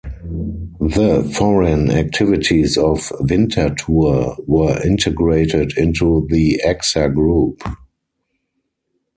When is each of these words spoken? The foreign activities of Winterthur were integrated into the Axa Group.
The 0.79 1.31
foreign 1.31 1.91
activities 1.91 2.75
of 2.75 3.09
Winterthur 3.19 4.35
were 4.47 4.81
integrated 4.83 5.77
into 5.77 6.25
the 6.31 6.59
Axa 6.65 7.13
Group. 7.13 7.61